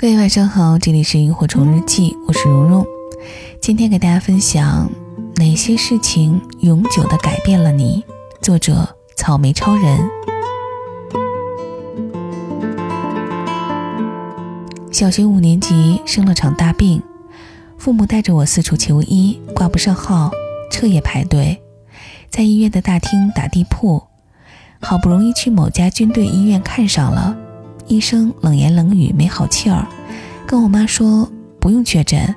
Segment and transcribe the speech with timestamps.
[0.00, 2.86] 各位晚上好，这里是萤火虫日记，我是蓉蓉。
[3.60, 4.90] 今天给大家分享
[5.36, 8.02] 哪些事情永久的改变了你？
[8.40, 10.00] 作者草莓超人。
[14.90, 17.02] 小学五年级生了场大病，
[17.76, 20.30] 父母带着我四处求医，挂不上号，
[20.72, 21.60] 彻夜排队，
[22.30, 24.02] 在医院的大厅打地铺，
[24.80, 27.36] 好不容易去某家军队医院看上了。
[27.90, 29.84] 医生冷言冷语没好气儿，
[30.46, 31.28] 跟我妈说
[31.58, 32.32] 不用确诊，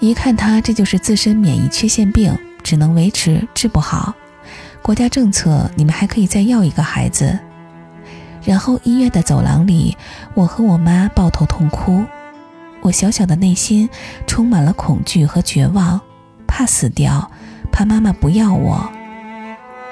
[0.00, 4.12] 一看他这就是自身免疫缺陷病，只能维持，治不好。
[4.82, 7.38] 国家政策，你们还可以再要一个孩子。
[8.42, 9.96] 然后医院的走廊里，
[10.34, 12.04] 我和我妈抱头痛哭，
[12.80, 13.88] 我小小的内心
[14.26, 16.00] 充满了恐惧和绝望，
[16.48, 17.30] 怕死掉，
[17.70, 18.90] 怕妈妈不要我。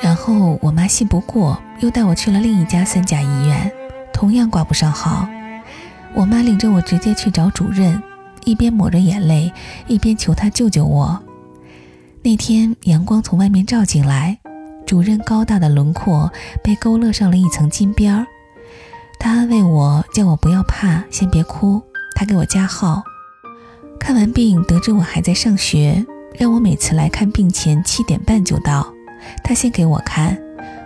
[0.00, 3.70] 然后我妈信不过，又带我去了另一家三甲医院。
[4.14, 5.28] 同样挂不上号，
[6.14, 8.00] 我妈领着我直接去找主任，
[8.44, 9.52] 一边抹着眼泪，
[9.86, 11.20] 一边求他救救我。
[12.22, 14.38] 那天阳光从外面照进来，
[14.86, 18.24] 主任高大的轮廓被勾勒上了一层金边儿。
[19.18, 21.82] 他安慰我，叫我不要怕，先别哭。
[22.14, 23.02] 他给我加号，
[23.98, 26.06] 看完病得知我还在上学，
[26.38, 28.86] 让我每次来看病前七点半就到。
[29.42, 30.38] 他先给我看，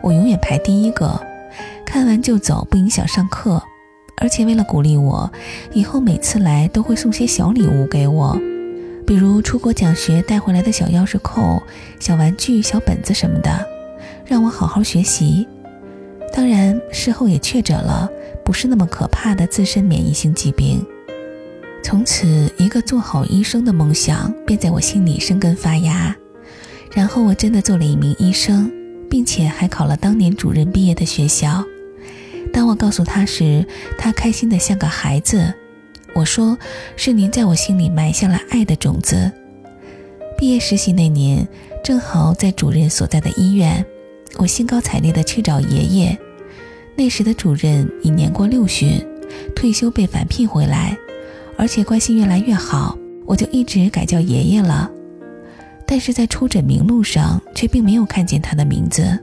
[0.03, 1.28] 我永远排第一个。
[1.89, 3.62] 看完就走，不影响上课。
[4.19, 5.33] 而且为了鼓励我，
[5.72, 8.39] 以后每次来都会送些小礼物给我，
[9.06, 11.62] 比如出国讲学带回来的小钥匙扣、
[11.98, 13.67] 小玩具、小本子什么的，
[14.27, 15.48] 让我好好学习。
[16.30, 18.06] 当然，事后也确诊了，
[18.45, 20.84] 不是那么可怕的自身免疫性疾病。
[21.83, 26.14] 从此，一个做好医生的梦想便在我心里生根发芽。
[26.92, 28.70] 然后，我真的做了一名医生，
[29.08, 31.64] 并且还考了当年主任毕业的学校。
[32.53, 33.65] 当我告诉他时，
[33.97, 35.55] 他开心的像个孩子。
[36.15, 36.59] 我说
[36.97, 39.31] ：“是您在我心里埋下了爱的种子。”
[40.37, 41.47] 毕业实习那年，
[41.85, 43.85] 正好在主任所在的医院，
[44.37, 46.19] 我兴高采烈的去找爷爷。
[46.97, 49.05] 那时的主任已年过六旬，
[49.55, 50.97] 退休被返聘回来，
[51.57, 54.91] 而且关系越来越好，我就一直改叫爷爷了。
[55.87, 59.19] 但是在出诊名录上却并没有看见他的名字。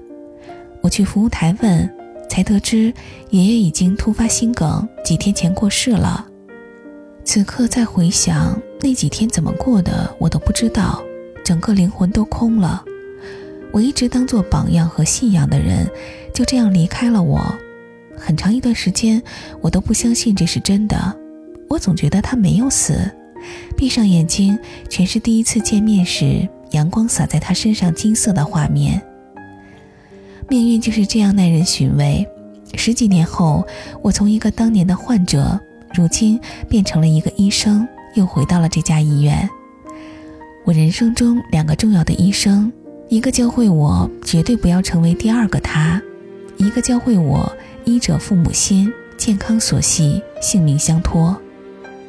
[0.81, 1.89] 我去服务台问。
[2.35, 2.93] 才得知
[3.29, 6.27] 爷爷已经突发心梗，几天前过世了。
[7.23, 11.01] 此刻再回想那几天怎么过的，我都不知道，
[11.45, 12.83] 整个灵魂都空了。
[13.71, 15.89] 我一直当做榜样和信仰的人，
[16.33, 17.41] 就这样离开了我。
[18.17, 19.23] 很长一段时间，
[19.61, 21.17] 我都不相信这是真的。
[21.69, 23.09] 我总觉得他没有死。
[23.77, 24.59] 闭上眼睛，
[24.89, 29.01] 全是第一次见面时阳光洒在他身上金色的画面。
[30.47, 32.27] 命运就是这样耐人寻味。
[32.75, 33.65] 十几年后，
[34.01, 35.59] 我从一个当年的患者，
[35.93, 39.49] 如今变成了一个医生，又回到了这家医院。
[40.65, 42.71] 我人生中两个重要的医生，
[43.07, 46.01] 一个教会我绝对不要成为第二个他，
[46.57, 47.49] 一个教会我
[47.85, 51.35] 医者父母心，健康所系，性命相托。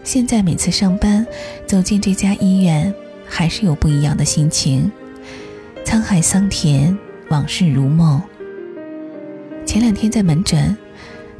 [0.03, 1.27] 现在每次上班，
[1.67, 2.93] 走进这家医院，
[3.27, 4.91] 还是有不一样的心情。
[5.85, 6.97] 沧海桑田。
[7.29, 8.23] 往事如梦。
[9.65, 10.77] 前两天在门诊，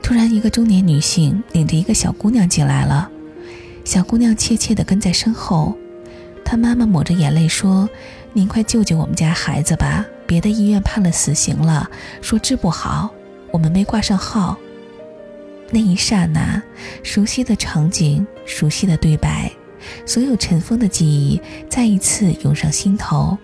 [0.03, 3.09] 突然一个中年女性领着一个小姑娘进来了，
[3.85, 5.77] 小姑娘怯怯地跟在身后。
[6.45, 7.89] 她妈妈抹着眼泪说
[8.35, 11.89] ：“您快救救我们家孩子吧，别的医院判了死刑了，
[12.21, 13.11] 说治不好，
[13.53, 14.59] 我们没挂上号。”
[15.71, 16.63] 那一刹那，
[17.03, 19.51] 熟悉的场景，熟悉的对白，
[20.05, 23.39] 所有尘封的记忆再一次涌上心头。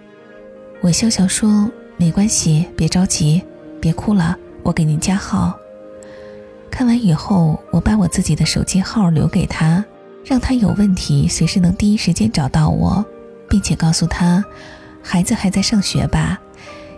[0.81, 1.71] 我笑笑说。
[1.97, 3.43] 没关系，别着急，
[3.81, 5.57] 别哭了，我给您加号。
[6.71, 9.85] 看完以后，我把我自己的手机号留给他，
[10.25, 13.05] 让他有问题随时能第一时间找到我，
[13.49, 14.45] 并且告诉他，
[15.03, 16.41] 孩子还在上学吧，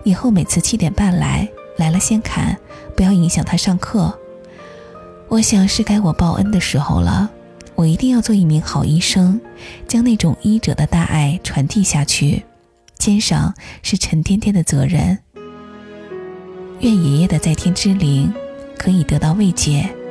[0.04, 2.56] 以后每次七点半来，来了先看，
[2.96, 4.16] 不要影响他上课。
[5.28, 7.28] 我想是该我报恩的时候了，
[7.74, 9.40] 我一定要做一名好医生，
[9.88, 12.44] 将那种医者的大爱传递下去。
[13.04, 13.52] 肩上
[13.82, 15.18] 是沉甸甸的责任。
[16.80, 18.32] 愿爷爷的在天之灵
[18.78, 20.03] 可以得到慰藉。